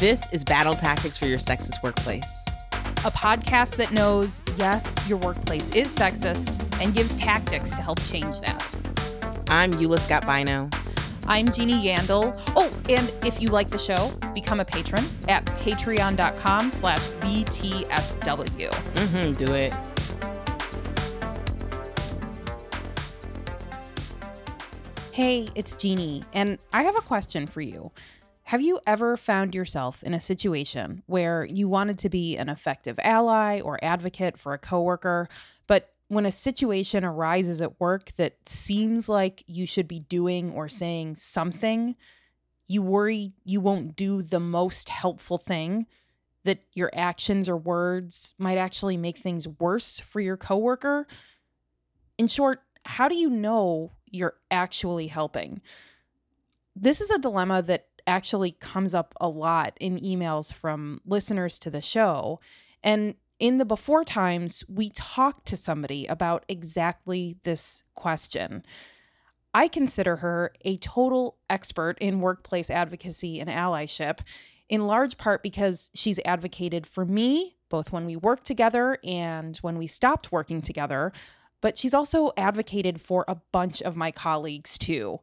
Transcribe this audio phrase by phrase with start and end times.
[0.00, 2.44] This is Battle Tactics for Your Sexist Workplace.
[2.72, 8.40] A podcast that knows, yes, your workplace is sexist and gives tactics to help change
[8.42, 8.76] that.
[9.50, 10.72] I'm Eula Scott Bynoe.
[11.26, 12.40] I'm Jeannie Yandel.
[12.54, 18.70] Oh, and if you like the show, become a patron at patreon.com slash BTSW.
[18.70, 19.74] Mm-hmm, do it.
[25.10, 27.90] Hey, it's Jeannie, and I have a question for you.
[28.48, 32.98] Have you ever found yourself in a situation where you wanted to be an effective
[32.98, 35.28] ally or advocate for a coworker,
[35.66, 40.66] but when a situation arises at work that seems like you should be doing or
[40.66, 41.94] saying something,
[42.66, 45.84] you worry you won't do the most helpful thing,
[46.44, 51.06] that your actions or words might actually make things worse for your coworker?
[52.16, 55.60] In short, how do you know you're actually helping?
[56.74, 61.70] This is a dilemma that actually comes up a lot in emails from listeners to
[61.70, 62.40] the show.
[62.82, 68.64] And in the before times, we talked to somebody about exactly this question.
[69.54, 74.20] I consider her a total expert in workplace advocacy and allyship,
[74.68, 79.78] in large part because she's advocated for me, both when we worked together and when
[79.78, 81.12] we stopped working together.
[81.60, 85.18] But she's also advocated for a bunch of my colleagues too.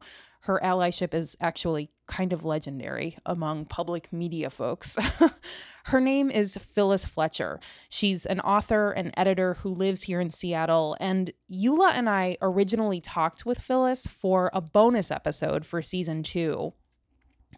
[0.46, 4.96] Her allyship is actually kind of legendary among public media folks.
[5.86, 7.58] Her name is Phyllis Fletcher.
[7.88, 10.96] She's an author and editor who lives here in Seattle.
[11.00, 16.74] And Eula and I originally talked with Phyllis for a bonus episode for season two.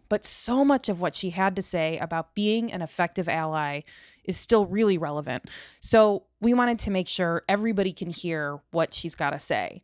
[0.08, 3.82] But so much of what she had to say about being an effective ally
[4.24, 5.50] is still really relevant.
[5.80, 9.82] So we wanted to make sure everybody can hear what she's got to say.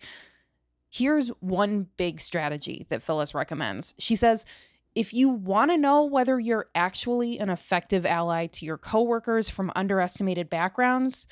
[0.95, 3.97] Here's one big strategy that Phyllis recommends.
[3.99, 4.47] She says,
[4.95, 9.73] if you want to know whether you're actually an effective ally to your coworkers from
[9.75, 11.27] underestimated backgrounds,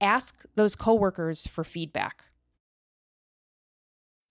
[0.00, 2.22] ask those coworkers for feedback.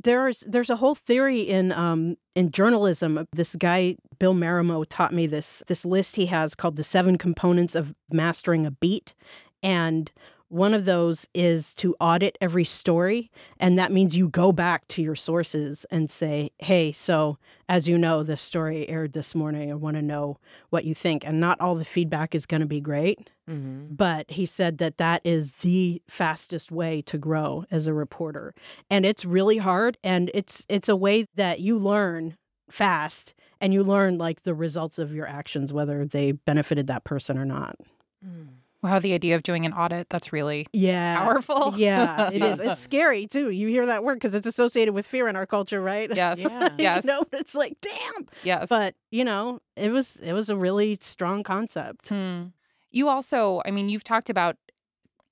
[0.02, 3.28] There's there's a whole theory in um in journalism.
[3.34, 7.76] This guy Bill Marimow taught me this this list he has called the seven components
[7.76, 9.14] of mastering a beat,
[9.62, 10.10] and
[10.54, 13.32] one of those is to audit every story.
[13.60, 17.98] And that means you go back to your sources and say, hey, so as you
[17.98, 19.72] know, this story aired this morning.
[19.72, 20.38] I want to know
[20.70, 21.26] what you think.
[21.26, 23.34] And not all the feedback is going to be great.
[23.50, 23.96] Mm-hmm.
[23.96, 28.54] But he said that that is the fastest way to grow as a reporter.
[28.92, 29.98] And it's really hard.
[30.04, 32.38] And it's, it's a way that you learn
[32.70, 37.40] fast and you learn like the results of your actions, whether they benefited that person
[37.40, 37.76] or not.
[38.24, 38.50] Mm.
[38.84, 41.18] Wow, the idea of doing an audit, that's really yeah.
[41.18, 41.74] powerful.
[41.78, 42.60] Yeah, it is.
[42.64, 43.50] It's scary too.
[43.50, 46.14] You hear that word because it's associated with fear in our culture, right?
[46.24, 46.38] Yes.
[46.38, 46.70] Yeah.
[46.78, 47.06] yes.
[47.06, 48.28] you know, it's like, damn.
[48.44, 48.68] Yes.
[48.70, 52.10] But, you know, it was it was a really strong concept.
[52.10, 52.48] Hmm.
[52.92, 54.58] You also, I mean, you've talked about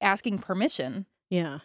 [0.02, 1.06] asking permission.
[1.30, 1.60] Yeah.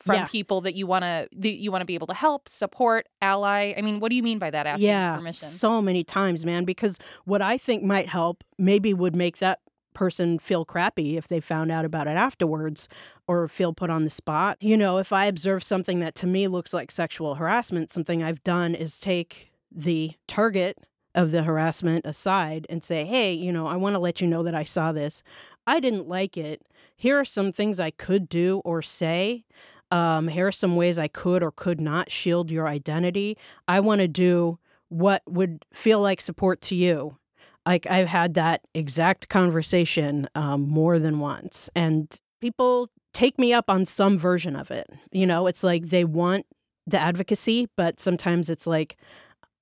[0.00, 0.26] From yeah.
[0.26, 3.74] people that you want to that you want to be able to help, support, ally.
[3.76, 5.48] I mean, what do you mean by that asking yeah, permission?
[5.48, 9.60] So many times, man, because what I think might help maybe would make that
[9.96, 12.86] person feel crappy if they found out about it afterwards
[13.26, 14.58] or feel put on the spot.
[14.60, 18.44] You know, if I observe something that to me looks like sexual harassment, something I've
[18.44, 20.76] done is take the target
[21.14, 24.42] of the harassment aside and say, hey, you know, I want to let you know
[24.42, 25.22] that I saw this.
[25.66, 26.60] I didn't like it.
[26.94, 29.46] Here are some things I could do or say.
[29.90, 33.38] Um, here are some ways I could or could not shield your identity.
[33.66, 34.58] I want to do
[34.88, 37.16] what would feel like support to you
[37.66, 42.08] like I've had that exact conversation um, more than once, and
[42.40, 44.88] people take me up on some version of it.
[45.10, 46.46] You know, it's like they want
[46.86, 48.96] the advocacy, but sometimes it's like,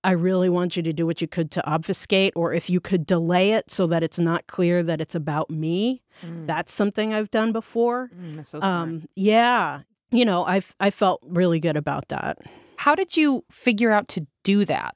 [0.02, 3.06] I really want you to do what you could to obfuscate, or if you could
[3.06, 6.02] delay it so that it's not clear that it's about me.
[6.22, 6.46] Mm.
[6.46, 8.10] That's something I've done before.
[8.14, 8.60] Mm, so.
[8.60, 12.38] Um, yeah, you know, I've I felt really good about that.
[12.76, 14.94] How did you figure out to do that?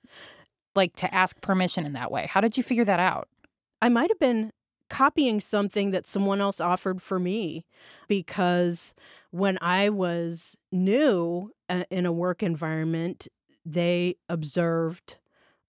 [0.79, 2.27] Like to ask permission in that way.
[2.27, 3.29] How did you figure that out?
[3.83, 4.53] I might have been
[4.89, 7.67] copying something that someone else offered for me
[8.09, 8.95] because
[9.31, 13.29] when I was new uh, in a work environment,
[13.67, 15.19] they observed,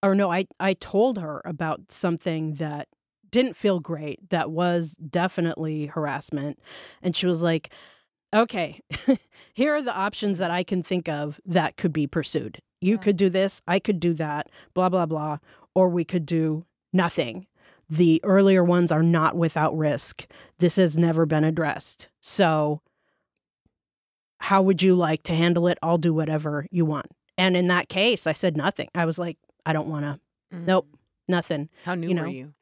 [0.02, 2.88] or no, I, I told her about something that
[3.30, 6.60] didn't feel great, that was definitely harassment.
[7.02, 7.74] And she was like,
[8.34, 8.80] okay,
[9.54, 12.62] here are the options that I can think of that could be pursued.
[12.82, 13.02] You yeah.
[13.02, 15.38] could do this, I could do that, blah, blah, blah.
[15.76, 17.46] Or we could do nothing.
[17.90, 20.28] The earlier ones are not without risk.
[20.60, 22.08] This has never been addressed.
[22.22, 22.82] So,
[24.42, 25.78] how would you like to handle it?
[25.82, 27.08] I'll do whatever you want.
[27.38, 28.90] And in that case, I said nothing.
[28.96, 30.20] I was like, I don't want to.
[30.56, 30.66] Mm.
[30.66, 30.88] Nope,
[31.28, 31.70] nothing.
[31.84, 32.24] How new you know?
[32.24, 32.54] were you?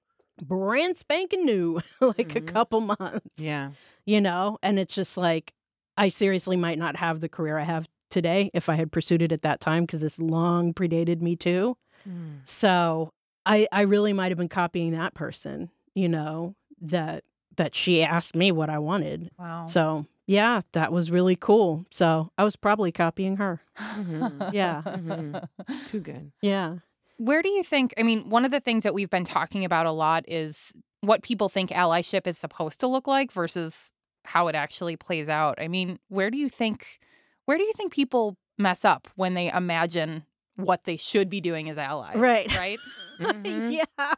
[0.44, 2.48] brand spanking new, like a Mhm.
[2.48, 3.26] couple months.
[3.38, 3.72] Yeah.
[4.06, 5.54] You know, and it's just like
[5.98, 9.32] I seriously might not have the career I have today if I had pursued it
[9.32, 11.78] at that time because this long predated me too.
[12.08, 12.40] Mm.
[12.46, 13.12] So
[13.46, 17.24] I I really might have been copying that person, you know, that
[17.56, 19.32] that she asked me what I wanted.
[19.40, 19.66] Wow.
[19.66, 21.86] So yeah, that was really cool.
[21.90, 23.62] So I was probably copying her.
[23.78, 24.52] Mhm.
[24.54, 24.82] Yeah.
[24.86, 25.48] Mhm.
[25.88, 26.32] Too good.
[26.42, 26.78] Yeah.
[27.18, 27.94] Where do you think?
[27.98, 30.72] I mean, one of the things that we've been talking about a lot is
[31.02, 33.92] what people think allyship is supposed to look like versus
[34.26, 35.56] how it actually plays out.
[35.60, 37.00] I mean, where do you think
[37.48, 40.24] where do you think people mess up when they imagine
[40.56, 42.16] what they should be doing as allies?
[42.16, 42.56] Right.
[42.56, 42.80] Right?
[43.20, 43.72] Mhm.
[43.74, 44.14] yeah.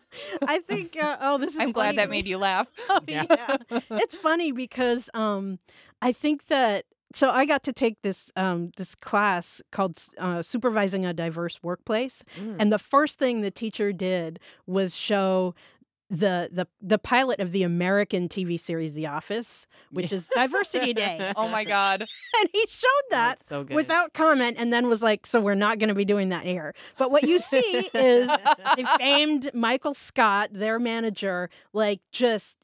[0.46, 2.68] I think uh, oh this is I'm glad that made you laugh.
[2.90, 3.24] Oh, Yeah.
[3.30, 3.56] yeah.
[3.92, 5.58] it's funny because um
[6.02, 6.84] I think that
[7.16, 12.24] so I got to take this um this class called uh, supervising a diverse workplace
[12.38, 12.58] Mm.
[12.60, 14.38] and the first thing the teacher did
[14.68, 15.56] was show
[16.10, 21.32] the the the pilot of the American TV series The Office, which is Diversity Day.
[21.36, 22.06] Oh my god.
[22.40, 23.76] And he showed oh, that so good.
[23.76, 26.74] without comment and then was like, so we're not going to be doing that here.
[26.98, 32.58] But what you see is the famed Michael Scott, their manager, like just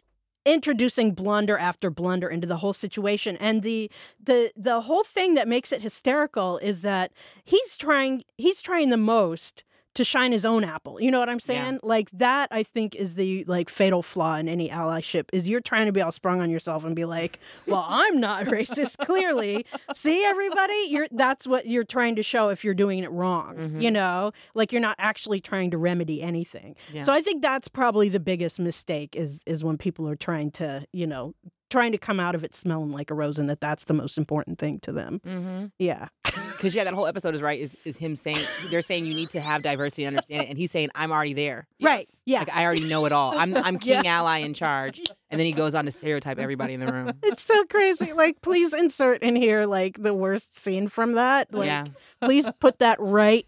[0.46, 3.92] introducing blunder after blunder into the whole situation and the
[4.24, 7.12] the the whole thing that makes it hysterical is that
[7.44, 9.64] he's trying he's trying the most
[9.96, 11.02] to shine his own apple.
[11.02, 11.80] You know what i'm saying?
[11.84, 15.88] Like that i think is the like fatal flaw in any allyship is you're trying
[15.88, 19.66] to be all sprung on yourself and be like well i'm not racist clearly.
[19.94, 20.88] See everybody?
[20.90, 23.82] You're that's what you're trying to show if you're doing it wrong Mhm.
[23.82, 24.32] you know?
[24.54, 26.76] Like you're not actually trying to remedy anything.
[26.94, 27.02] Yeah.
[27.04, 30.86] so i think that's probably the biggest mistake is is when people are trying to
[30.94, 31.34] you know
[31.70, 34.18] trying to come out of it smelling like a rose and that that's the most
[34.20, 35.20] important thing to them.
[35.26, 35.66] Mm-hmm.
[35.80, 36.10] yeah
[36.58, 37.60] Because yeah, that whole episode is right.
[37.60, 40.58] Is is him saying they're saying you need to have diversity and understand it, and
[40.58, 41.68] he's saying I'm already there.
[41.82, 43.38] right yeah Like I already know it all.
[43.38, 46.80] I'm I'm king ally in charge, and then he goes on to stereotype everybody in
[46.80, 47.12] the room.
[47.24, 51.68] it's so crazy like please insert in here like the worst scene from that like
[51.68, 51.86] yeah.
[52.22, 53.46] please put that right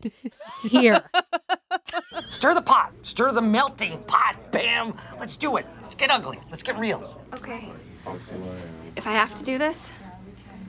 [0.63, 1.03] here
[2.29, 2.93] Stir the pot.
[3.01, 4.35] Stir the melting pot.
[4.51, 4.93] Bam.
[5.19, 5.65] Let's do it.
[5.81, 6.39] Let's get ugly.
[6.49, 7.21] Let's get real.
[7.33, 7.69] Okay.
[8.95, 9.91] If I have to do this,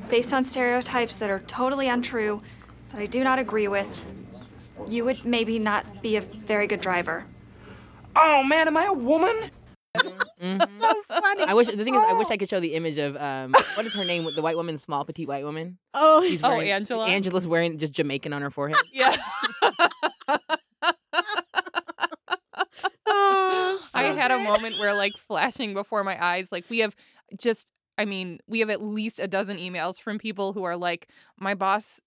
[0.08, 2.42] based on stereotypes that are totally untrue,
[2.92, 3.86] that I do not agree with,
[4.88, 7.24] you would maybe not be a very good driver.
[8.16, 9.50] Oh man, am I a woman?
[10.40, 10.80] Mhm.
[10.80, 13.16] so funny I wish the thing is I wish I could show the image of
[13.16, 15.78] um what is her name the white woman, small petite white woman.
[15.94, 17.06] oh She's Oh, wearing, Angela?
[17.06, 18.76] Angela's wearing just Jamaican on her forehead.
[18.92, 19.16] Yeah.
[23.06, 26.94] oh, so I had a moment where like flashing before my eyes, like we have
[27.36, 27.68] just
[27.98, 31.08] I mean, we have at least a dozen emails from people who are like,
[31.38, 32.00] my boss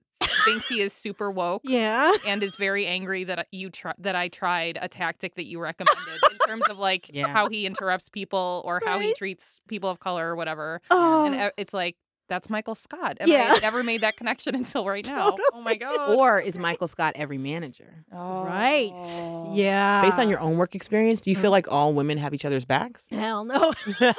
[0.46, 4.28] thinks he is super woke yeah and is very angry that you try that I
[4.28, 7.28] tried a tactic that you recommended in terms of like Yeah.
[7.28, 10.82] how he interrupts people or how he treats people of color or whatever.
[10.90, 11.96] oh And it's like
[12.30, 13.56] that's Michael Scott, and Yeah.
[13.56, 15.38] I never made that connection until right now.
[15.54, 16.16] Oh my god!
[16.16, 18.06] Or is Michael Scott every manager?
[18.12, 19.52] right Oh.
[19.54, 21.52] yeah Based on your own work experience, do you feel mm-hmm.
[21.52, 23.10] like all women have each other's backs?
[23.10, 23.74] hell no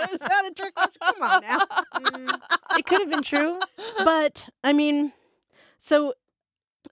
[0.12, 1.58] is that a trick question come on now
[1.94, 2.40] Mm,
[2.78, 3.58] it could have been true.
[4.04, 5.12] but I mean,
[5.78, 6.14] so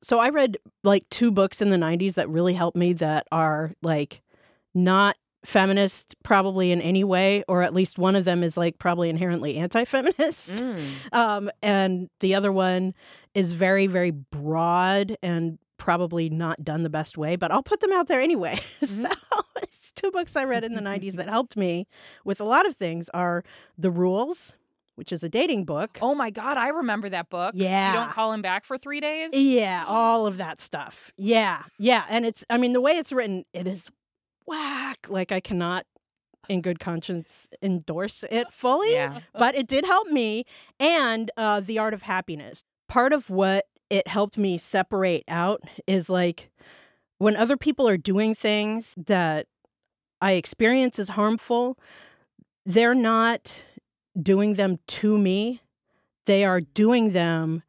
[0.03, 3.73] so I read like two books in the 90s that really helped me that are
[3.83, 4.23] like
[4.75, 9.09] not feminist probably in any way or at least one of them is like probably
[9.09, 11.13] inherently anti-feminist Mm.
[11.15, 12.93] um and the other one
[13.35, 17.93] is very very broad and probably not done the best way but I'll put them
[17.93, 19.48] out there anyway so it's
[19.99, 21.87] two books I read in the 90s that helped me
[22.25, 23.43] with a lot of things are
[23.77, 24.57] The Rules
[24.95, 26.57] which is a dating book Oh my god!
[26.57, 27.55] I remember that book.
[27.57, 27.93] Yeah.
[27.93, 29.31] You don't call him back for three days.
[29.33, 31.13] Yeah, all of that stuff.
[31.17, 32.05] Yeah, yeah.
[32.11, 33.91] And it's, I mean, the way it's written, it is
[34.45, 35.07] whack.
[35.09, 35.87] Like, I cannot,
[36.49, 39.21] in good conscience, endorse it fully, Yeah.
[39.35, 40.45] but it did help me.
[40.81, 42.65] And uh, The Art of Happiness.
[42.89, 46.51] Part of what it helped me separate out is like
[47.19, 49.47] when other people are doing things that
[50.21, 51.79] I experience as harmful,
[52.67, 53.63] they're not
[54.21, 55.61] doing them to me.
[56.27, 57.63] They are doing them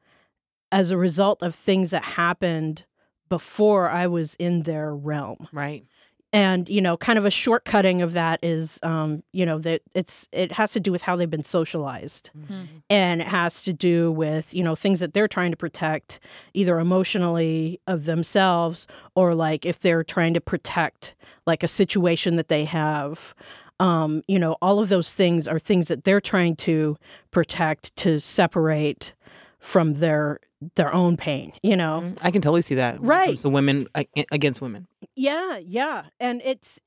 [0.72, 2.86] as a result of things that happened
[3.30, 5.48] before I was in their realm.
[5.52, 5.86] Right.
[6.32, 10.28] And you know, kind of a shortcutting of that is, um, you know, that it's
[10.32, 12.64] it has to do with how they've been socialized, Mm-hmm.
[12.90, 16.20] and it has to do with you know things that they're trying to protect,
[16.54, 21.16] either emotionally of themselves or like if they're trying to protect
[21.48, 23.34] like a situation that they have.
[23.80, 26.98] Um, you know, all of those things are things that they're trying to
[27.32, 29.14] protect to separate
[29.58, 30.42] from their
[30.76, 31.52] their own pain.
[31.64, 33.02] You know, Mm, I can totally see that.
[33.02, 33.38] Right.
[33.38, 33.88] to women
[34.32, 34.88] against women.
[35.16, 36.06] Yeah, yeah.
[36.20, 36.80] And it's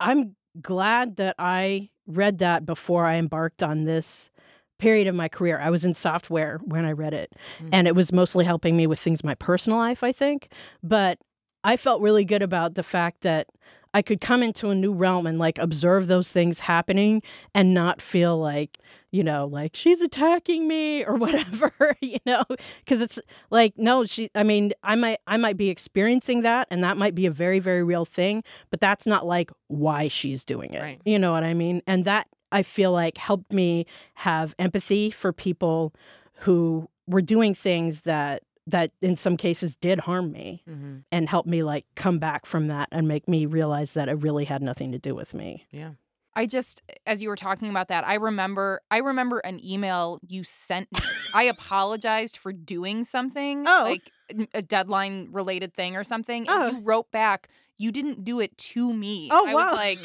[0.00, 4.30] I'm glad that I read that before I embarked on this
[4.78, 5.58] period of my career.
[5.60, 7.32] I was in software when I read it,
[7.62, 7.68] Mhm.
[7.72, 10.48] and it was mostly helping me with things in my personal life, I think.
[10.82, 11.18] But
[11.62, 13.46] I felt really good about the fact that
[13.92, 17.22] I could come into a new realm and like observe those things happening
[17.54, 18.78] and not feel like,
[19.10, 22.44] you know, like she's attacking me or whatever, you know,
[22.84, 23.18] because it's
[23.50, 27.14] like no, she I mean, I might I might be experiencing that and that might
[27.14, 30.82] be a very very real thing, but that's not like why she's doing it.
[30.82, 31.00] Right.
[31.04, 31.82] You know what I mean?
[31.86, 35.94] And that I feel like helped me have empathy for people
[36.40, 41.46] who were doing things that that in some cases did harm me hmm and help
[41.46, 44.92] me like come back from that and make me realize that it really had nothing
[44.92, 45.66] to do with me.
[45.70, 45.90] Yeah.
[46.34, 50.44] I just as you were talking about that, I remember I remember an email you
[50.44, 51.00] sent me.
[51.34, 53.82] I apologized for doing something Oh.
[53.84, 54.10] like
[54.54, 56.68] a deadline related thing or something and Oh.
[56.70, 57.48] you wrote back
[57.78, 59.28] you didn't do it to me.
[59.32, 59.70] Oh, I wow.
[59.70, 59.98] was like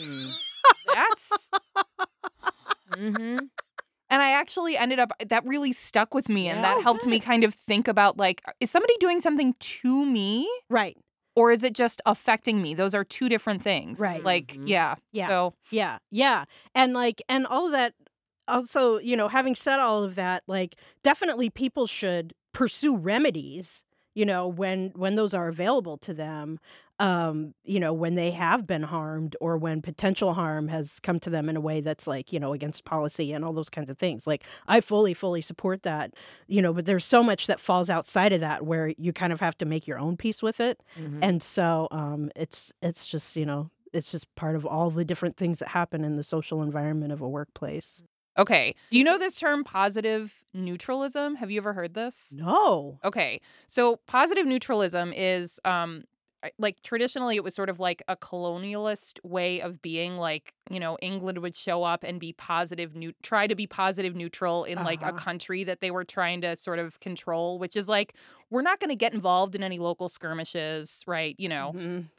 [0.94, 1.50] that's
[2.98, 3.36] hmm
[4.16, 7.20] and I actually ended up that really stuck with me and Yeah, that helped me
[7.20, 10.96] kind of think about like is somebody doing something to me Right.
[11.36, 12.74] or is it just affecting me?
[12.74, 14.00] Those are two different things.
[14.00, 14.24] Right.
[14.24, 14.70] Like Mhm.
[14.70, 14.96] yeah.
[15.12, 15.28] Yeah.
[15.28, 15.98] So Yeah.
[16.12, 16.46] Yeah.
[16.74, 17.94] And like and all of that
[18.48, 23.84] also, you know, having said all of that, like definitely people should pursue remedies,
[24.16, 26.60] you know, when when those are available to them.
[26.98, 31.30] Um, you know, when they have been harmed or when potential harm has come to
[31.30, 33.98] them in a way that's like, you know, against policy and all those kinds of
[33.98, 34.26] things.
[34.26, 36.14] Like I fully, fully support that,
[36.48, 39.42] you know, but there's so much that falls outside of that where you kind of
[39.42, 40.82] have to make your own peace with it.
[40.96, 45.06] hmm and so um it's it's just you know it's just part of all the
[45.06, 48.04] different things that happen in the social environment of a workplace
[48.38, 48.76] Okay.
[48.90, 51.36] Do you know this term positive neutralism?
[51.36, 52.36] Have you ever heard this?
[52.36, 53.42] no Okay.
[53.68, 56.04] So positive neutralism is um
[56.60, 60.98] like traditionally it was sort of like a colonialist way of being like, you know,
[61.02, 65.04] England would show up and be positive new try to be positive neutral in like
[65.04, 65.14] a Uh-huh.
[65.14, 68.16] country that they were trying to sort of control, which is like
[68.52, 71.36] we're not going to get involved in any local skirmishes, right?
[71.40, 71.74] You know.
[71.74, 72.10] Mhm.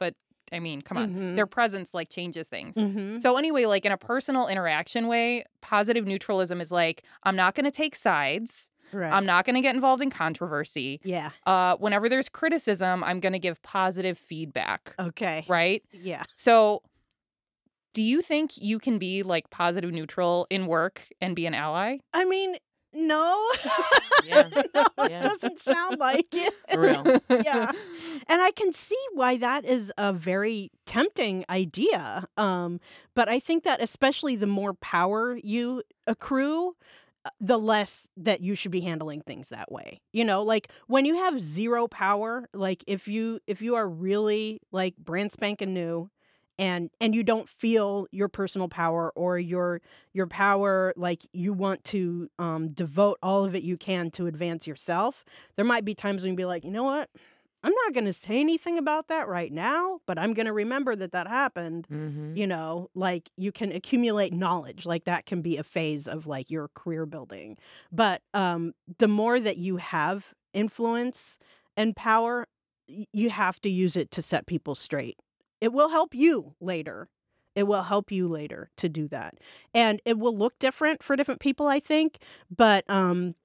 [0.51, 1.09] I mean, come on.
[1.13, 1.35] Mhm.
[1.35, 2.75] Their presence like changes things.
[2.75, 3.19] Mhm.
[3.19, 7.65] So anyway, like in a personal interaction way, positive neutralism is like I'm not going
[7.65, 8.69] to take sides.
[8.93, 11.01] right I'm not going to get involved in controversy.
[11.03, 15.83] yeah Uh, whenever there's criticism, I'm going to give positive feedback, okay right?
[15.91, 16.81] yeah So,
[17.93, 21.97] do you think you can be like positive neutral in work and be an ally?
[22.13, 22.55] i mean
[22.93, 23.47] no
[24.19, 24.49] Yeah.
[24.73, 25.21] no it Yeah.
[25.21, 27.09] doesn't sound like it For real.
[27.37, 27.71] yeah
[28.27, 32.79] and i can see why that is a very tempting idea um
[33.15, 36.75] but i think that especially the more power you accrue
[37.25, 41.05] uh, the less that you should be handling things that way you know like when
[41.05, 46.09] you have zero power like if you if you are really like brand spanking new
[46.59, 49.81] and and you don't feel your personal power or your
[50.13, 54.67] your power like you want to um devote all of it you can to advance
[54.67, 55.23] yourself
[55.55, 57.09] there might be times when you be like you know what?
[57.63, 60.95] I'm not going to say anything about that right now but i'm going to remember
[60.95, 65.57] that that happened hmm you know like you can accumulate knowledge like that can be
[65.57, 67.57] a phase of like your career building.
[67.91, 71.37] But um the more that you have influence
[71.75, 72.47] and power
[73.11, 75.17] you have to use it to set people straight
[75.61, 77.09] it will help you later.
[77.55, 79.39] It will help you later to do that.
[79.73, 82.19] And it will look different for different people i think
[82.55, 83.35] but um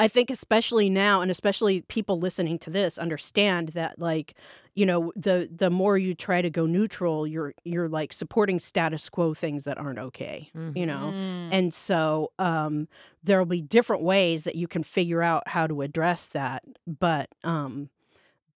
[0.00, 4.34] I think especially now and especially people listening to this understand that like
[4.74, 9.08] you know the the more you try to go neutral you're you're like supporting status
[9.08, 11.12] quo things that aren't okay you know?
[11.14, 11.48] Mm.
[11.52, 12.88] and so um
[13.22, 17.88] there'll be different ways that you can figure out how to address that but um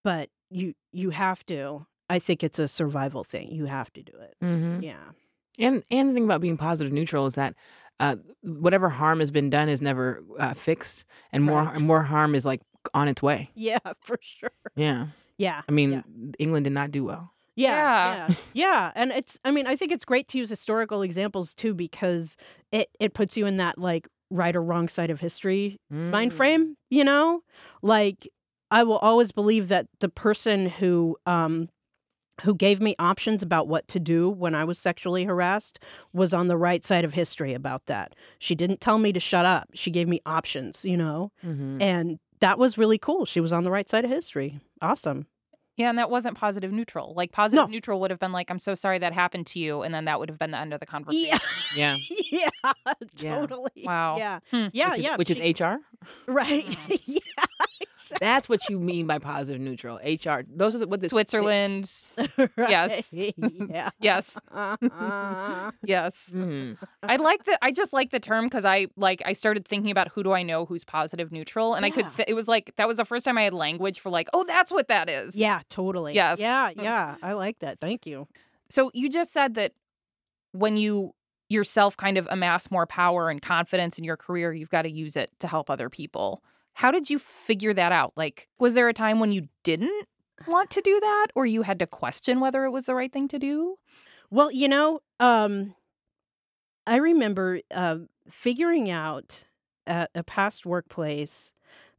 [0.03, 4.13] but you you have to I think it's a survival thing you have to do
[4.27, 5.05] it hmm yeah
[5.59, 7.55] And and the thing about being positive neutral is that
[7.99, 11.75] uh, whatever harm has been done is never uh, fixed, and more Right.
[11.75, 12.61] and more harm is like
[12.93, 13.49] on its way.
[13.53, 13.77] yeah
[14.07, 16.01] for sure Yeah, yeah I mean, yeah.
[16.39, 17.23] England did not do well.
[17.55, 18.13] Yeah, Yeah.
[18.15, 19.37] yeah, yeah, and it's.
[19.45, 22.37] I mean, I think it's great to use historical examples too because
[22.71, 26.35] it it puts you in that like right or wrong side of history mind Mm.
[26.39, 26.63] frame.
[26.89, 27.43] You know,
[27.83, 28.27] like
[28.71, 31.69] I will always believe that the person who um
[32.43, 35.79] who gave me options about what to do when I was sexually harassed
[36.13, 38.13] was on the right side of history about that.
[38.39, 39.69] She didn't tell me to shut up.
[39.73, 40.83] She gave me options.
[40.85, 41.81] You know, Mhm.
[41.81, 43.25] and that was really cool.
[43.25, 44.59] She was on the right side of history.
[44.81, 45.27] Awesome.
[45.77, 47.13] Yeah, and that wasn't positive neutral.
[47.15, 47.71] Like positive No.
[47.71, 50.19] neutral would have been like, "I'm so sorry that happened to you," and then that
[50.19, 51.39] would have been the end of the conversation.
[51.75, 51.95] Yeah.
[52.29, 52.49] Yeah,
[53.17, 53.71] yeah, totally.
[53.85, 54.17] Wow.
[54.17, 54.39] Yeah.
[54.51, 54.67] Hmm.
[54.73, 55.15] Yeah, which is, yeah.
[55.15, 55.79] which she- is HR.
[56.27, 56.65] right.
[57.07, 57.19] yeah.
[58.19, 59.97] That's what you mean by positive neutral.
[59.97, 60.41] HR.
[60.47, 61.91] Those are the what the Switzerland.
[62.57, 63.13] Yes.
[63.13, 63.89] yeah.
[63.99, 64.39] Yes.
[64.51, 65.71] Uh-uh.
[65.83, 66.29] Yes.
[66.33, 66.77] Mhm.
[67.03, 70.09] I like the I just like the term because I like I started thinking about
[70.09, 72.87] who do I know who's positive neutral and I could th- it was like that
[72.87, 75.35] was the first time I had language for like oh that's what that is.
[75.35, 76.13] yeah, totally.
[76.15, 76.39] Yes.
[76.39, 77.15] Yeah, yeah.
[77.21, 77.79] I like that.
[77.79, 78.27] Thank you.
[78.69, 79.73] So you just said that
[80.53, 81.13] when you
[81.49, 85.17] yourself kind of amass more power and confidence in your career, you've got to use
[85.17, 86.41] it to help other people.
[86.73, 88.13] How did you figure that out?
[88.15, 90.07] Like, was there a time when you didn't
[90.47, 93.27] want to do that or you had to question whether it was the right thing
[93.29, 93.77] to do?
[94.29, 95.75] Well, you know, um,
[96.87, 97.97] I remember uh,
[98.29, 99.43] figuring out
[99.85, 101.51] at a past workplace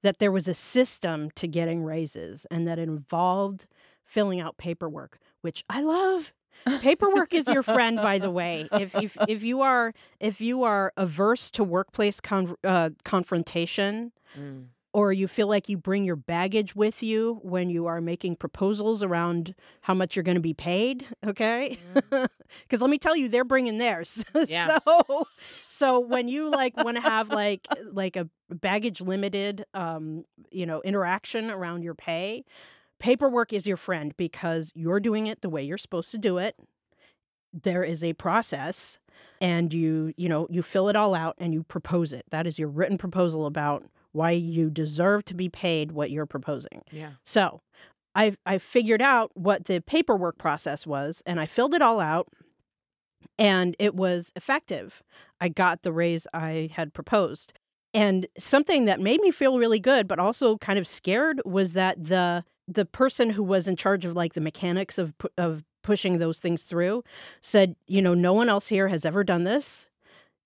[0.03, 3.67] that there was a system to getting raises and that involved
[4.05, 6.33] filling out paperwork, which I love.
[6.81, 8.69] Paperwork is your friend, by the way.
[8.73, 14.69] If, if if you are if you are averse to workplace con- uh, confrontation, Mm.
[14.95, 19.03] or you feel like you bring your baggage with you when you are making proposals
[19.03, 21.77] around how much you're going to be paid okay
[22.63, 24.79] because let me tell you they're bringing theirs Yeah.
[24.87, 25.27] so
[25.69, 30.81] so when you like want to have like like a baggage limited um you know
[30.81, 32.45] interaction around your pay
[33.03, 36.55] paperwork is your friend because you're doing it the way you're supposed to do it.
[37.53, 38.99] There is a process
[39.41, 42.25] and you you know you fill it all out and you propose it.
[42.31, 46.83] That is your written proposal about why you deserve to be paid what you're proposing.
[46.91, 47.13] Yeah.
[47.25, 47.61] so
[48.15, 52.29] i i figured out what the paperwork process was and i filled it all out
[53.39, 55.03] and it was effective.
[55.41, 57.53] I got the raise i had proposed.
[57.95, 62.05] And something that made me feel really good but also kind of scared was that
[62.05, 62.45] the
[62.75, 66.63] the person who was in charge of like the mechanics of of pushing those things
[66.63, 67.03] through
[67.41, 69.87] said you know no one else here has ever done this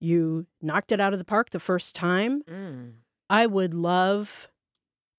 [0.00, 2.92] you knocked it out of the park the first time Mm.
[3.28, 4.48] I would love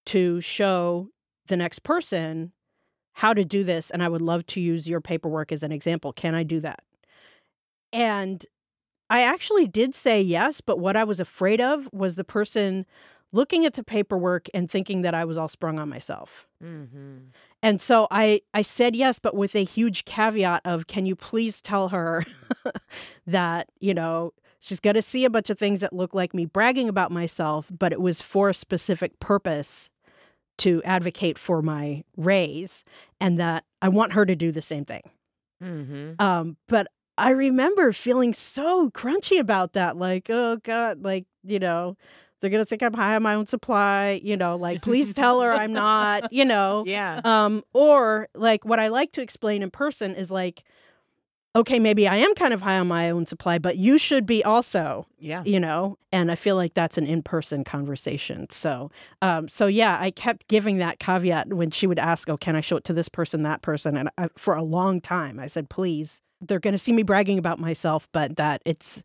[0.07, 1.09] to show
[1.47, 2.53] the next person
[3.13, 3.89] how to do this.
[3.89, 6.13] And I would love to use your paperwork as an example.
[6.13, 6.83] Can I do that?
[7.91, 8.45] And
[9.09, 12.85] I actually did say yes, but what I was afraid of was the person
[13.31, 16.47] looking at the paperwork and thinking that I was all sprung on myself.
[16.63, 17.17] Mm-hmm.
[17.61, 21.61] And so I I said yes, but with a huge caveat of can you please
[21.61, 22.23] tell her
[23.27, 26.45] that, you know, she's going to see a bunch of things that look like me
[26.45, 29.89] bragging about myself, but it was for a specific purpose
[30.59, 32.83] to advocate for my raise
[33.19, 35.03] and that I want her to do the same thing.
[35.63, 36.21] Mm-hmm.
[36.21, 36.87] Um but
[37.19, 41.97] I remember feeling so crunchy about that like, oh god, like, you know,
[42.39, 45.41] they're going to think I'm high on my own supply, you know, like please tell
[45.41, 46.83] her I'm not, you know.
[46.85, 47.21] Yeah.
[47.23, 50.63] Um, or like what I like to explain in person is like,
[51.55, 54.43] okay, maybe I am kind of high on my own supply, but you should be
[54.43, 55.41] also, Yeah.
[55.43, 55.97] you know.
[56.11, 58.47] And I feel like that's an in-person conversation.
[58.51, 58.91] So,
[59.23, 62.61] um, so yeah, I kept giving that caveat when she would ask, "Oh, can I
[62.61, 65.69] show it to this person, that person?" And I, for a long time, I said,
[65.69, 69.01] "Please." They're going to see me bragging about myself, but that it's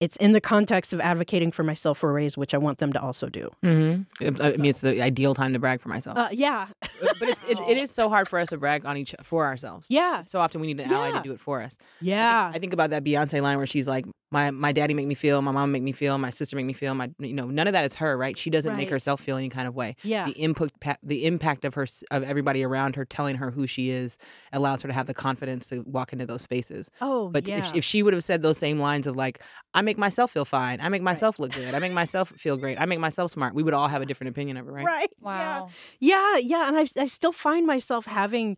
[0.00, 2.92] it's in the context of advocating for myself for a raise, which I want them
[2.94, 3.50] to also do.
[3.62, 4.42] Mm-hmm.
[4.42, 6.16] I mean, it's the ideal time to brag for myself.
[6.16, 9.14] Uh, yeah, but it's, it's, it is so hard for us to brag on each
[9.22, 9.86] for ourselves.
[9.90, 11.16] yeah, So often we need an ally Yeah.
[11.18, 11.76] to do it for us.
[12.00, 12.50] yeah.
[12.54, 15.42] I think about that Beyonce line where she's like, "My my daddy make me feel,
[15.42, 17.72] my mom make me feel, my sister make me feel, my you know none of
[17.72, 18.36] that is her, right?
[18.36, 19.96] She doesn't make herself feel any kind of way.
[20.02, 20.26] Yeah.
[20.26, 23.90] The input, pa- the impact of her of everybody around her telling her who she
[23.90, 24.18] is
[24.52, 26.90] allows her to have the confidence to walk into those spaces.
[27.00, 27.58] Oh, But yeah.
[27.58, 29.42] if, if she would have said those same lines of like,
[29.74, 32.80] I make myself feel fine, I make myself look good, I make myself feel great,
[32.80, 34.86] I make myself smart, we would all have a different opinion of it, right?
[34.86, 35.08] right.
[35.20, 35.68] Wow.
[36.00, 36.10] Yeah.
[36.10, 36.36] Yeah.
[36.38, 36.68] Yeah.
[36.68, 38.56] And I, I still find myself having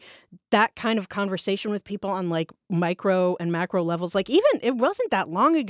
[0.51, 4.15] that kind of conversation with people on like micro and macro levels.
[4.15, 5.62] Like, even it wasn't that long ago.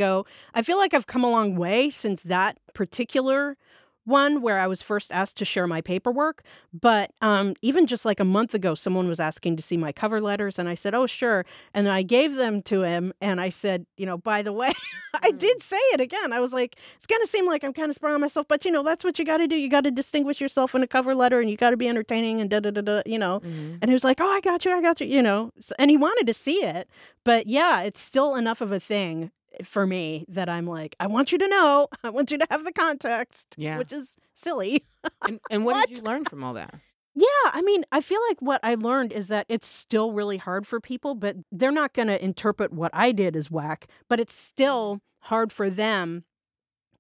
[0.55, 3.57] I feel like I've come a long way since that particular
[4.05, 6.43] one where I was first asked to share my paperwork.
[6.73, 10.21] But um, even just like a month ago, someone was asking to see my cover
[10.21, 13.87] letters, and I said, "Oh, sure." And I gave them to him, and I said,
[13.97, 14.73] "You know, by the way,
[15.23, 16.33] I did say it again.
[16.33, 18.73] I was like, it's gonna seem like I'm kind of sprung on myself, but you
[18.73, 19.55] know, that's what you got to do.
[19.55, 22.41] You got to distinguish yourself in a cover letter, and you got to be entertaining,
[22.41, 23.03] and da da da da.
[23.07, 23.79] You know." Mhm.
[23.81, 25.53] And he was like, "Oh, I got you, I got you," you know.
[25.59, 26.89] S- And he wanted to see it,
[27.23, 29.31] but yeah, it's still enough of a thing
[29.63, 32.65] for me that I'm like, I want you to know, I want you to have
[32.65, 33.79] the context, Yeah.
[33.79, 34.85] which is silly.
[35.27, 36.75] And, and what, did you learn from all that?
[37.15, 40.67] Yeah, I mean, I feel like what I learned is that it's still really hard
[40.67, 44.35] for people, but they're not going to interpret what I did as whack, but it's
[44.35, 44.47] mm-hmm.
[44.47, 46.25] still hard for them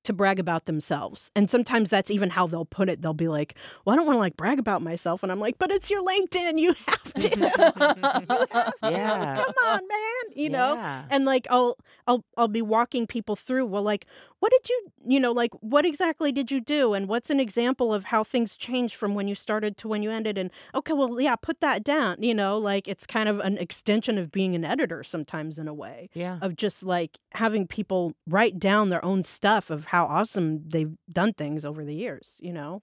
[0.04, 1.30] to brag about themselves.
[1.36, 3.02] And sometimes that's even how they'll put it.
[3.02, 5.58] They'll be like, "Well, I don't want to like brag about myself." And I'm like,
[5.58, 6.58] "But it's your LinkedIn.
[6.58, 8.90] You have to." You have to.
[8.90, 9.42] Yeah.
[9.42, 10.36] Come on, man.
[10.36, 10.74] You know?
[11.10, 13.66] And like I'll I'll I'll be walking people through.
[13.66, 14.06] Well, like,
[14.42, 17.94] what did you, you know, like, what exactly did you do, and what's an example
[17.94, 20.36] of how things changed from when you started to when you ended?
[20.36, 22.16] And okay, well, yeah, put that down.
[22.20, 25.74] You know, like it's kind of an extension of being an editor sometimes in a
[25.74, 26.38] way Yeah.
[26.42, 31.34] of just like having people write down their own stuff of how awesome they've done
[31.34, 32.40] things over the years.
[32.42, 32.82] You know,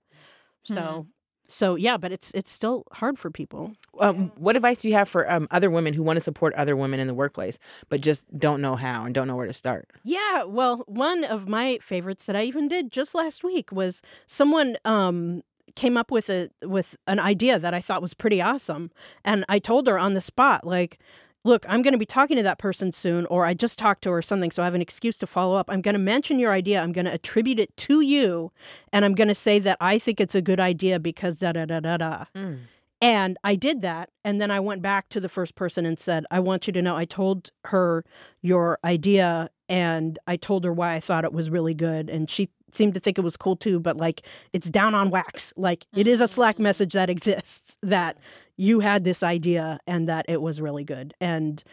[0.65, 0.73] mm-hmm.
[0.75, 1.07] so.
[1.49, 3.73] So yeah, but it's it's still hard for people.
[3.99, 6.75] Um, what advice do you have for um, other women who want to support other
[6.75, 7.59] women in the workplace,
[7.89, 9.89] but just don't know how and don't know where to start?
[10.03, 14.77] Yeah, well, one of my favorites that I even did just last week was someone
[14.85, 15.41] um
[15.75, 18.91] came up with a with an idea that I thought was pretty awesome
[19.23, 20.99] and I told her on the spot like
[21.45, 24.11] Look, I'm going to be talking to that person soon, or I just talked to
[24.11, 25.69] her or something, so I have an excuse to follow up.
[25.69, 26.81] I'm going to mention your idea.
[26.81, 28.51] I'm going to attribute it to you,
[28.91, 31.65] and I'm going to say that I think it's a good idea because da da
[31.65, 32.25] da da da.
[32.35, 32.59] Mm.
[33.01, 34.09] And I did that.
[34.25, 36.81] And then I went back to the first person and said, I want you to
[36.81, 38.03] know I told her
[38.41, 42.09] your idea and I told her why I thought it was really good.
[42.09, 45.53] And she seemed to think it was cool too, but like it's down on wax.
[45.55, 48.17] Like it is a Slack message that exists that
[48.57, 51.13] you had this idea and that it was really good.
[51.21, 51.63] And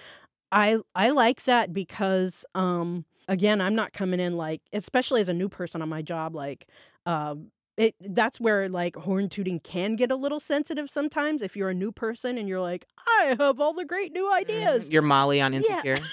[0.52, 5.34] I I like that because um again, I'm not coming in like especially as a
[5.34, 6.68] new person on my job like
[7.06, 11.68] um it that's where like horn tooting can get a little sensitive sometimes if you're
[11.68, 14.34] a new person and you're like I have all the great new mm-hmm.
[14.34, 14.88] ideas.
[14.90, 15.58] You're Molly on Yeah.
[15.58, 15.98] Insecure.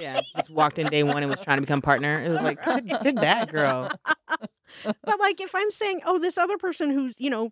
[0.00, 0.20] Yeah.
[0.36, 2.22] just walked in day one and was trying to become partner.
[2.22, 2.62] It was like,
[3.00, 3.90] sit back, girl.
[4.84, 7.50] but like if I'm saying, "Oh, this other person who's, you know,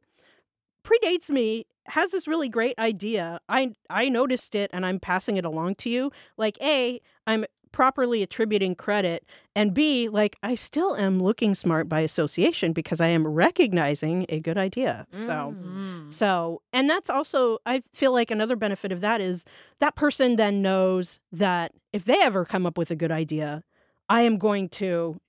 [0.84, 3.40] predates me has this really great idea.
[3.48, 8.22] I I noticed it and I'm passing it along to you." Like A, I'm properly
[8.22, 9.24] attributing credit
[9.54, 14.40] and B, like I still am looking smart by association because I am recognizing a
[14.40, 15.06] good idea.
[15.10, 16.12] So Mm.
[16.12, 19.44] So, and that's also, I feel like another benefit of that is
[19.80, 23.62] that person then knows that if they ever come up with a good idea,
[24.08, 25.20] I am going to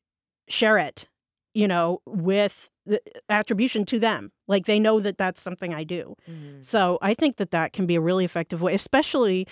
[0.47, 1.09] share it,
[1.53, 4.31] you know, with the attribution to them.
[4.47, 6.15] Like they know that that's something I do.
[6.29, 6.61] Mm-hmm.
[6.61, 9.47] So I think that that can be a really effective way, especially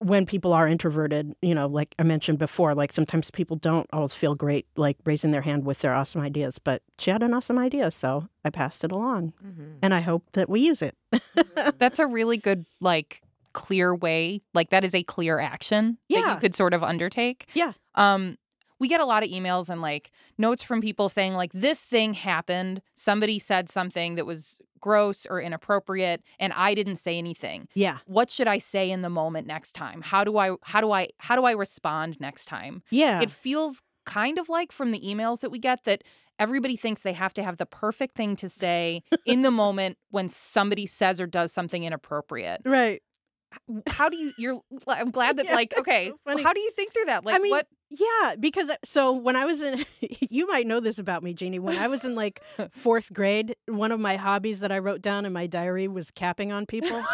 [0.00, 4.14] when people are introverted, you know, like I mentioned before, like sometimes people don't always
[4.14, 6.58] feel great, like raising their hand with their awesome ideas.
[6.58, 9.34] But she had an awesome idea, so I passed it along.
[9.44, 9.72] Mm-hmm.
[9.82, 10.96] And I hope that we use it.
[11.78, 13.20] That's a really good, like,
[13.52, 14.40] clear way.
[14.54, 17.46] Like, that is a clear action that you could sort of undertake.
[17.52, 17.72] Yeah.
[17.94, 18.38] Um,
[18.80, 22.14] we get a lot of emails and like notes from people saying like this thing
[22.14, 22.82] happened.
[22.94, 27.68] Somebody said something that was gross or inappropriate and i didn't say anything.
[27.74, 27.98] Yeah.
[28.06, 30.00] what should i say in the moment next time?
[30.02, 32.82] How do i how do i how do i respond next time?
[32.90, 33.20] Yeah.
[33.20, 36.02] it feels kind of like from the emails that we get that
[36.38, 40.26] everybody thinks they have to have the perfect thing to say in the moment when
[40.28, 42.62] somebody says or does something inappropriate.
[42.64, 43.02] Right.
[43.86, 46.94] how do you you're i'm glad that Yeah, like okay so how do you think
[46.94, 47.24] through that?
[47.26, 49.84] Like mean, what Yeah, because uh, so when I was in,
[50.30, 51.58] you might know this about me, Jeannie.
[51.58, 55.26] When I was in like fourth grade, one of my hobbies that I wrote down
[55.26, 57.02] in my diary was capping on people.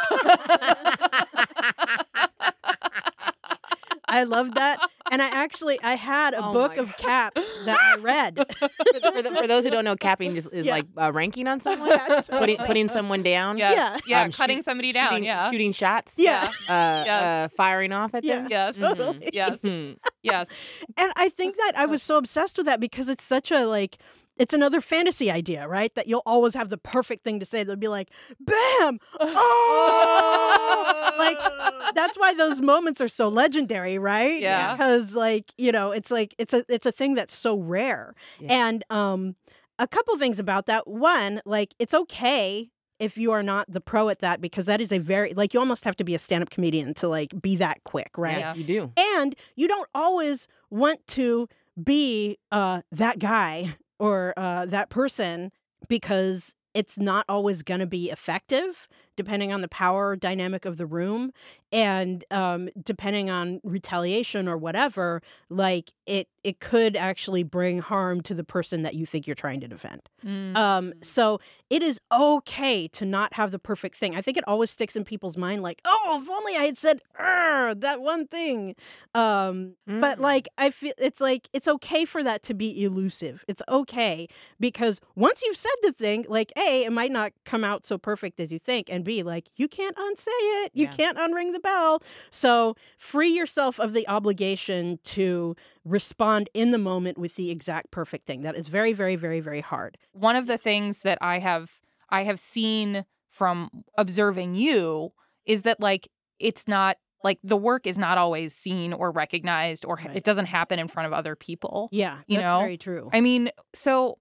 [4.08, 4.78] I loved that,
[5.10, 8.36] and I actually I had a Oh book of caps that I read.
[8.56, 10.72] for, for, the, for those who don't know, capping just is Yeah.
[10.74, 12.22] like uh, ranking on someone, Yeah, putting
[12.56, 12.56] totally.
[12.68, 13.58] putting someone down.
[13.58, 16.14] yes, yeah, Um, cutting shoot- somebody down shooting, yeah shooting shots.
[16.18, 16.40] Yeah.
[16.68, 17.22] uh, Yes.
[17.22, 18.36] uh, firing off at Yeah.
[18.42, 18.46] them.
[18.48, 18.88] yes Mhm.
[18.96, 19.28] Totally.
[19.32, 19.96] yes Mhm.
[20.26, 23.66] Yes And I think that I was so obsessed with that because it's such a
[23.66, 23.98] like
[24.38, 25.94] it's another fantasy idea, right?
[25.94, 27.64] That you'll always have the perfect thing to say.
[27.64, 28.98] They'll be like, "Bam!
[29.18, 31.38] Oh!" like
[31.94, 34.40] that's why those moments are so legendary, right?
[34.40, 34.72] Yeah.
[34.72, 38.14] Because like you know, it's like it's a it's a thing that's so rare.
[38.38, 38.66] Yeah.
[38.66, 39.36] And um,
[39.78, 40.86] a couple things about that.
[40.86, 44.92] One, like it's okay if you are not the pro at that because that is
[44.92, 47.84] a very like you almost have to be a stand-up comedian to like be that
[47.84, 48.38] quick, right?
[48.38, 48.54] Yeah.
[48.54, 48.92] You do.
[48.96, 51.48] and you don't always want to
[51.82, 55.52] be uh, that guy or uh, that person
[55.88, 60.84] because it's not always going to be effective depending on the power dynamic of the
[60.86, 61.32] room
[61.72, 68.34] and um, depending on retaliation or whatever like it it could actually bring harm to
[68.34, 70.56] the person that you think you're trying to defend Mm.
[70.56, 74.14] um, so it is okay to not have the perfect thing.
[74.16, 77.00] I think it always sticks in people's mind, like, oh, if only I had said
[77.18, 78.74] that one thing.
[79.14, 80.20] Um, But Mm.
[80.20, 83.44] like, I feel it's like it's okay for that to be elusive.
[83.48, 84.26] It's okay
[84.60, 88.40] because once you've said the thing, like, a, it might not come out so perfect
[88.40, 90.70] as you think, and b, like, you can't unsay it.
[90.74, 90.92] You Yeah.
[90.92, 92.02] can't unring the bell.
[92.30, 98.26] So free yourself of the obligation to respond in the moment with the exact perfect
[98.26, 98.42] thing.
[98.42, 99.98] That is very, very, very, very hard.
[100.12, 105.12] one of the things that I have I have seen from observing you
[105.44, 109.96] is that like it's not Like the work is not always seen or recognized or
[109.96, 110.14] Right.
[110.16, 111.88] it doesn't happen in front of other people.
[111.90, 112.60] Yeah, You that's know?
[112.60, 113.10] very true.
[113.12, 114.18] I mean, so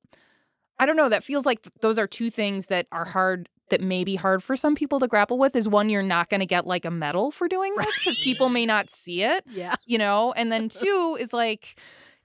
[0.79, 1.09] I don't know.
[1.09, 4.43] That feels like th- those are two things that are hard, that may be hard
[4.43, 5.55] for some people to grapple with.
[5.55, 8.49] Is one, you're not going to get like a medal for doing this because people
[8.49, 9.75] may not see it, yeah.
[9.85, 10.33] you know?
[10.33, 11.79] And then two is like,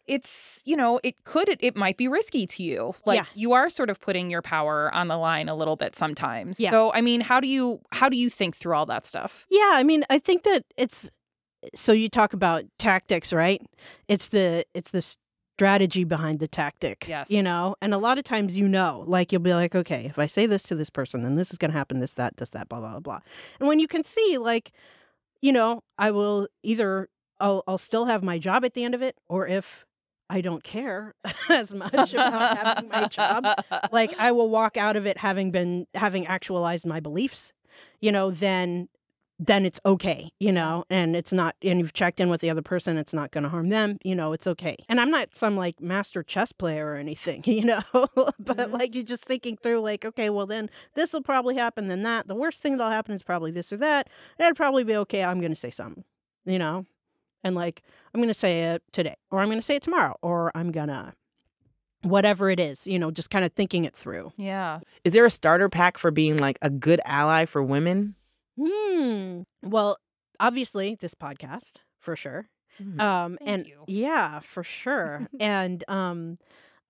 [0.07, 2.95] it's, you know, it could, it, it might be risky to you.
[3.07, 3.25] Like Yeah.
[3.35, 6.59] you are sort of putting your power on the line a little bit sometimes.
[6.59, 6.71] Yeah.
[6.71, 9.47] So, I mean, how do you, how do you think through all that stuff?
[9.51, 11.11] Yeah, I mean, I think that it's
[11.75, 13.61] so you talk about tactics, right?
[14.09, 15.17] It's the it's the
[15.61, 17.07] strategy behind the tactic.
[17.07, 17.31] Yes.
[17.31, 20.19] You know, and a lot of times you know, like you'll be like, okay, if
[20.19, 22.49] I say this to this person, then this is going to happen, this, that, this,
[22.51, 23.19] that, blah, blah, blah.
[23.59, 24.73] And when you can see, like,
[25.43, 29.03] you know, I will either I'll I'll still have my job at the end of
[29.03, 29.85] it, or if
[30.31, 31.15] I don't care
[31.51, 33.47] as much about having my job,
[33.93, 37.53] like I will walk out of it having been having actualized my beliefs,
[38.01, 38.89] you know, then
[39.43, 42.61] then it's okay, you know, and it's not and you've checked in with the other
[42.61, 44.77] person, it's not going to harm them, you know, it's okay.
[44.87, 48.73] And I'm not some like master chess player or anything, you know, but Mhm.
[48.79, 52.29] like you're just thinking through like okay, well then this will probably happen then that.
[52.29, 54.11] The worst thing that'll happen is probably this or that.
[54.39, 55.25] That'd probably be okay.
[55.25, 56.05] I'm going to say something,
[56.45, 56.85] you know.
[57.43, 57.83] And like
[58.15, 60.71] I'm going to say it today or I'm going to say it tomorrow or I'm
[60.71, 61.15] going to
[62.03, 64.33] whatever it is, you know, just kind of thinking it through.
[64.37, 64.81] yeah.
[65.05, 68.15] Is there a starter pack for being like a good ally for women?
[68.59, 69.43] Hmm.
[69.63, 69.99] Well,
[70.39, 72.49] obviously, this podcast for sure.
[72.81, 73.01] Mhm.
[73.01, 73.85] Um, Thank and you.
[73.89, 75.29] yeah, for sure.
[75.41, 76.39] and um,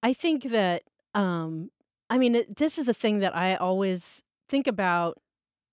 [0.03, 0.83] I think that
[1.15, 1.71] um,
[2.09, 5.19] I mean, it- this is a thing that I always think about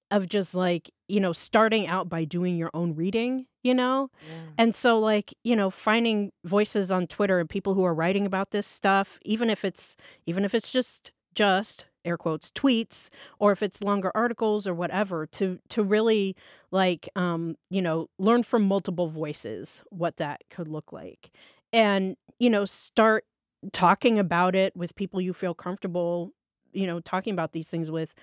[0.09, 4.09] of just like you know starting out by doing your own reading you know
[4.57, 8.51] and so like you know finding voices on twitter and people who are writing about
[8.51, 13.61] this stuff even if it's even if it's just just air quotes tweets or if
[13.61, 16.35] it's longer articles or whatever to to really
[16.71, 21.31] like um you know learn from multiple voices what that could look like.
[21.73, 23.25] And you know start
[23.73, 26.31] talking about it with people you feel comfortable
[26.73, 28.13] you know talking about these things with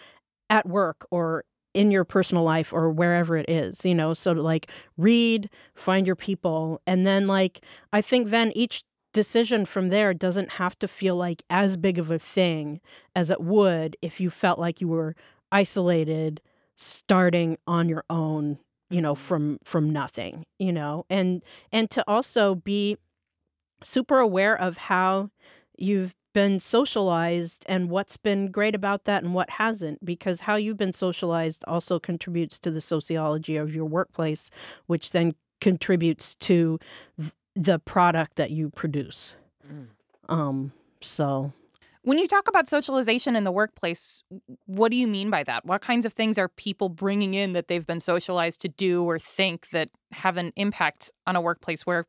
[0.51, 1.45] at work or
[1.75, 6.07] in your personal life or wherever it is you know so to like read find
[6.07, 6.81] your people.
[6.87, 11.43] And then like i think then each decision from there doesn't have to feel like
[11.49, 12.81] as big of a thing
[13.17, 15.17] as it would if you felt like you were
[15.51, 16.43] isolated
[16.77, 18.59] starting on your own
[18.91, 19.23] you know mm-hmm.
[19.23, 21.05] from from nothing you know?
[21.11, 22.97] And and to also be
[23.83, 25.31] super aware of how
[25.77, 30.79] you've been socialized and what's been great about that and what hasn't because how you've
[30.79, 34.51] been socialized also contributes to the sociology of your workplace
[34.87, 36.79] which then contributes to
[37.55, 39.37] the product that you produce
[39.67, 39.89] Mm.
[40.29, 41.53] um so
[42.03, 44.23] When you talk about socialization in the workplace,
[44.67, 45.65] what do you mean by that?
[45.65, 49.19] What kinds of things are people bringing in that they've been socialized to do or
[49.19, 52.05] think that have an impact on a workplace where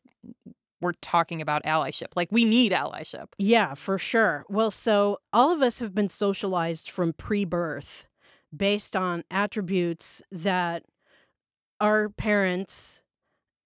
[0.81, 2.07] we're talking about allyship?
[2.13, 3.27] Like we need allyship.
[3.37, 4.43] Yeah, for sure.
[4.49, 8.05] Well, so all of us have been socialized from pre birth
[8.53, 10.83] based on attributes that
[11.79, 12.99] our parents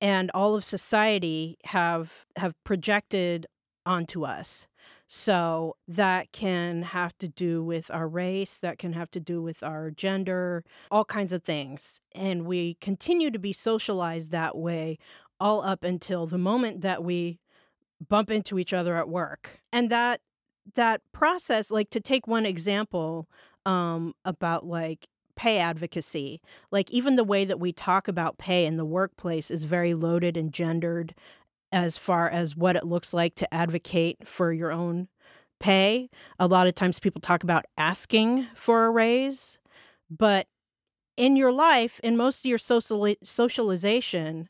[0.01, 3.47] and all of society have have projected
[3.85, 4.67] onto us.
[5.11, 9.63] So that can have to do with our race, that can have to do with
[9.63, 11.99] our gender, all kinds of things.
[12.13, 14.99] And we continue to be socialized that way
[15.39, 17.39] all up until the moment that we
[18.07, 19.61] bump into each other at work.
[19.73, 20.21] And that
[20.75, 23.27] that process like to take one example
[23.65, 25.07] um about like
[25.39, 26.41] pay advocacy.
[26.69, 30.35] Like even the way that we talk about pay in the workplace is very loaded
[30.35, 31.15] and gendered
[31.71, 35.07] as far as what it looks like to advocate for your own
[35.61, 36.09] pay.
[36.39, 39.57] A lot of times people talk about asking for a raise
[40.09, 40.47] but
[41.15, 44.49] in your life in most of your social socialization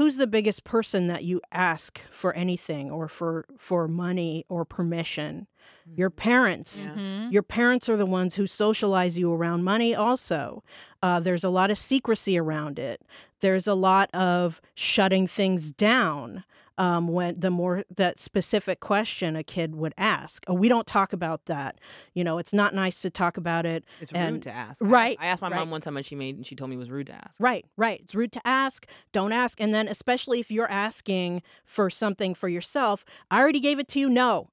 [0.00, 5.46] who's the biggest person that you ask for anything or for for money or permission?
[5.94, 6.86] Your parents.
[6.86, 6.94] Yeah.
[6.94, 7.32] Mhm.
[7.32, 10.64] your parents are the ones who socialize you around money also.
[11.02, 13.02] Uh, there's a lot of secrecy around it.
[13.40, 16.44] There's a lot of shutting things down
[16.80, 21.12] um, when the more that specific question a kid would ask oh we don't talk
[21.12, 21.78] about that
[22.14, 24.82] you know it's not nice to talk about it It's and- rude to ask.
[24.82, 25.56] I right, I asked my right.
[25.58, 27.38] mom one time and she made and she told me it was rude to ask.
[27.40, 28.00] Right, right.
[28.02, 28.86] It's rude to ask.
[29.12, 29.60] Don't ask.
[29.60, 34.00] And then, especially if you're asking for something for yourself, I already gave it to
[34.00, 34.08] you.
[34.08, 34.48] No,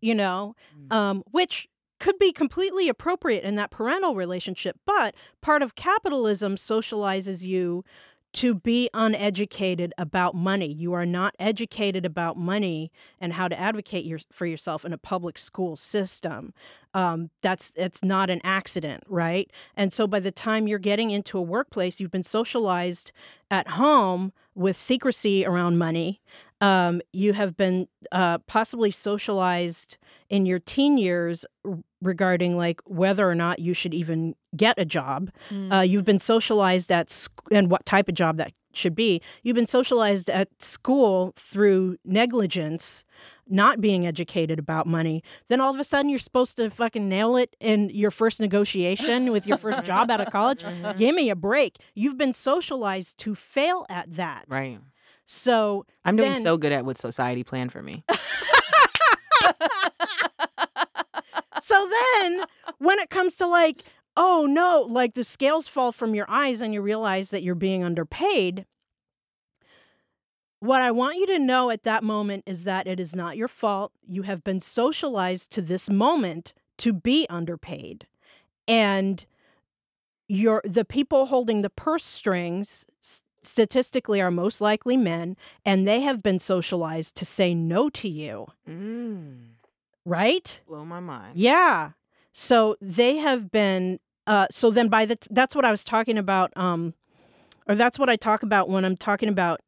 [0.00, 0.92] you know, Mm.
[0.94, 1.68] um, which
[2.00, 4.76] could be completely appropriate in that parental relationship.
[4.86, 7.84] But part of capitalism socializes you
[8.34, 10.72] to be uneducated about money.
[10.72, 14.98] You are not educated about money and how to advocate your, for yourself in a
[14.98, 16.52] public school system.
[16.94, 19.50] Um, that's it's not an accident, right?
[19.76, 23.12] And so by the time you're getting into a workplace, you've been socialized
[23.50, 26.20] at home with secrecy around money.
[26.60, 29.96] Um, you have been uh, possibly socialized
[30.28, 31.46] in your teen years
[32.02, 35.30] regarding like whether or not you should even get a job.
[35.50, 35.72] Mm.
[35.72, 39.22] Uh, you've been socialized at sc- and what type of job that should be.
[39.44, 43.04] You've been socialized at school through negligence,
[43.50, 45.22] not being educated about money.
[45.48, 49.32] Then all of a sudden you're supposed to fucking nail it in your first negotiation
[49.32, 50.62] with your first job out of college.
[50.62, 50.98] Mm-hmm.
[50.98, 51.78] Give me a break.
[51.94, 54.44] You've been socialized to fail at that.
[54.48, 54.78] Right.
[55.26, 58.02] So I'm doing so good at what society planned for me.
[61.60, 62.44] so then
[62.78, 63.84] when it comes to like,
[64.16, 67.84] oh no, like the scales fall from your eyes and you realize that you're being
[67.84, 68.64] underpaid.
[70.60, 73.48] What I want you to know at that moment is that it is not your
[73.48, 73.92] fault.
[74.06, 78.06] You have been socialized to this moment to be underpaid.
[78.66, 79.24] And
[80.28, 82.84] you're the people holding the purse strings
[83.42, 88.46] statistically are most likely men and they have been socialized to say no to you.
[88.68, 89.52] Mm.
[90.04, 90.60] Right?
[90.66, 91.36] Blow my mind.
[91.36, 91.92] Yeah.
[92.32, 96.18] So they have been uh so then by the t- that's what I was talking
[96.18, 96.94] about um
[97.66, 99.60] or that's what I talk about when I'm talking about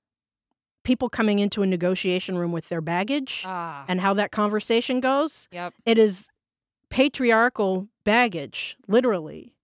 [0.83, 3.85] people coming into a negotiation room with their baggage ah.
[3.89, 5.49] and how that conversation goes.
[5.53, 5.75] Yep.
[5.85, 6.29] It is
[6.89, 9.55] patriarchal baggage, literally.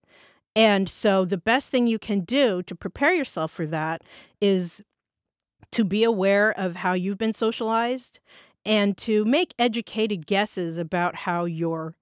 [0.55, 4.01] And so the best thing you can do to prepare yourself for that
[4.41, 4.81] is
[5.71, 8.19] to be aware of how you've been socialized
[8.65, 11.95] and to make educated guesses about how your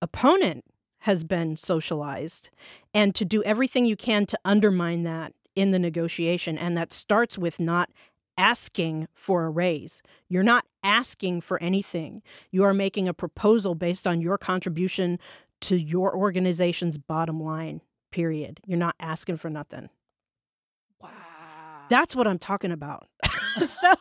[0.00, 0.64] opponent
[1.00, 2.50] has been socialized
[2.94, 6.58] and to do everything you can to undermine that in the negotiation.
[6.58, 7.90] And that starts with not
[8.38, 10.00] asking for a raise.
[10.28, 12.22] You're not asking for anything.
[12.50, 15.18] You are making a proposal based on your contribution
[15.62, 18.60] to your organization's bottom line period.
[18.64, 19.90] You're not asking for nothing.
[21.02, 21.10] Wow.
[21.90, 23.08] That's what I'm talking about.
[23.58, 23.94] so,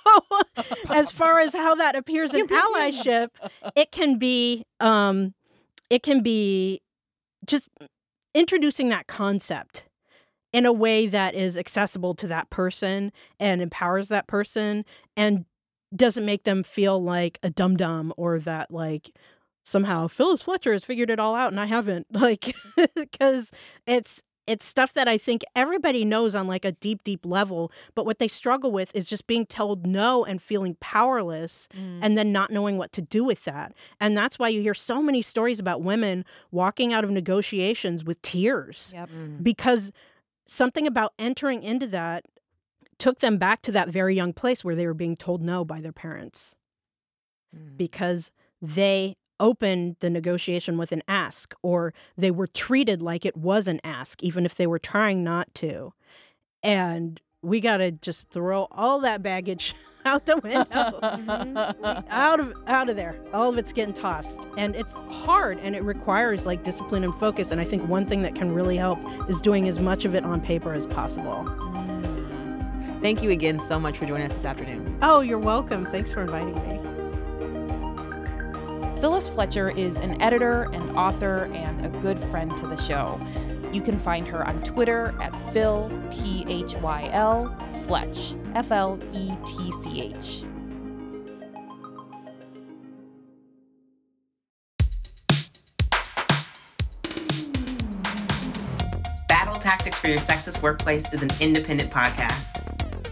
[0.89, 3.29] as far as how that appears in allyship,
[3.75, 5.33] it can be um
[5.89, 6.81] it can be
[7.45, 7.69] just
[8.33, 9.85] introducing that concept
[10.57, 14.83] in a way that is accessible to that person and empowers that person
[15.15, 15.45] and
[15.95, 19.11] doesn't make them feel like a dum dum or that like
[19.63, 22.07] somehow Phyllis Fletcher has figured it all out and I haven't.
[22.11, 22.55] Like,
[22.95, 23.51] because
[23.85, 27.71] it's it's stuff that I think everybody knows on like a deep, deep level.
[27.93, 31.99] But what they struggle with is just being told no and feeling powerless mm.
[32.01, 33.75] and then not knowing what to do with that.
[33.99, 38.19] And that's why you hear so many stories about women walking out of negotiations with
[38.23, 39.09] tears yep.
[39.11, 39.43] mm.
[39.43, 39.91] because
[40.47, 42.25] something about entering into that
[42.97, 45.81] took them back to that very young place where they were being told no by
[45.81, 46.55] their parents
[47.55, 47.77] mm.
[47.77, 48.31] because
[48.61, 53.79] they opened the negotiation with an ask or they were treated like it was an
[53.83, 55.93] ask even if they were trying not to
[56.63, 59.75] and we got to just throw all that baggage
[60.07, 60.65] out the window.
[60.65, 62.07] Mm-hmm.
[62.09, 63.19] Out of out of there.
[63.33, 64.47] All of it's getting tossed.
[64.57, 67.51] And it's hard and it requires like discipline and focus.
[67.51, 70.23] And i think one thing that can really help is doing as much of it
[70.23, 71.45] on paper as possible.
[71.45, 73.01] Mm-hmm.
[73.01, 74.97] Thank you again so much for joining us this afternoon.
[75.01, 75.85] Oh you're welcome.
[75.85, 76.77] Thanks for inviting me.
[79.01, 83.19] Phyllis Fletcher is an editor, an author, and a good friend to the show.
[83.71, 88.99] You can find her on Twitter at Phil, P H Y L, Fletch, F L
[89.13, 90.43] E T C H.
[99.27, 102.63] Battle Tactics for Your Sexist Workplace is an independent podcast.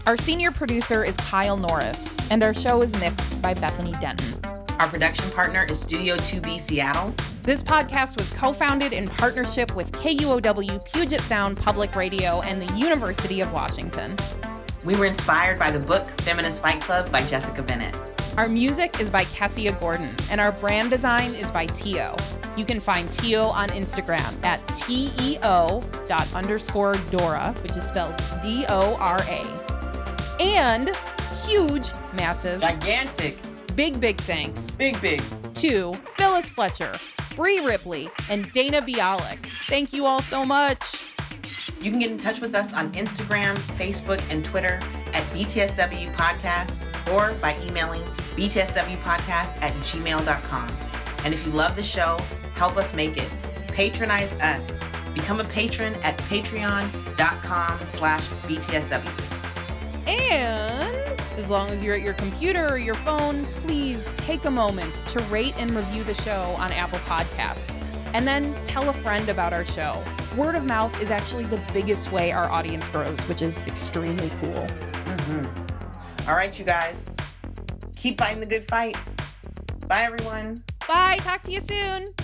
[0.06, 4.55] Our senior producer is Kyle Norris, and our show is mixed by Bethany Denton.
[4.78, 7.14] Our production partner is Studio 2B Seattle.
[7.42, 12.74] This podcast was co founded in partnership with KUOW Puget Sound Public Radio and the
[12.76, 14.14] University of Washington.
[14.84, 17.96] We were inspired by the book Feminist Fight Club by Jessica Bennett.
[18.36, 22.14] Our music is by Kessia Gordon, and our brand design is by Tio.
[22.58, 28.66] You can find Tio on Instagram at teo dot underscore Dora, which is spelled D
[28.68, 30.36] O R A.
[30.38, 30.90] And
[31.46, 33.38] huge, massive, gigantic
[33.76, 34.72] big, big thanks.
[34.72, 35.22] Big, big.
[35.54, 36.98] To Phyllis Fletcher,
[37.36, 39.46] Bree Ripley, and Dana Bialik.
[39.68, 41.04] Thank you all so much.
[41.80, 44.80] You can get in touch with us on Instagram, Facebook, and Twitter
[45.12, 48.02] at BTSW Podcast or by emailing
[48.34, 50.78] btswpodcast at gmail.com.
[51.24, 52.18] And if you love the show,
[52.54, 53.30] help us make it.
[53.68, 54.82] Patronize us
[55.16, 59.10] Become a patron at patreon.com slash btsw.
[60.06, 60.85] And
[61.36, 65.22] as long as you're at your computer or your phone, please take a moment to
[65.24, 67.84] rate and review the show on Apple Podcasts.
[68.14, 70.02] And then tell a friend about our show.
[70.36, 74.66] Word of mouth is actually the biggest way our audience grows, which is extremely cool.
[75.04, 76.28] Mm-hmm.
[76.28, 77.16] All right, you guys.
[77.94, 78.96] Keep fighting the good fight.
[79.86, 80.64] Bye, everyone.
[80.88, 81.18] Bye.
[81.20, 82.14] Talk to you soon.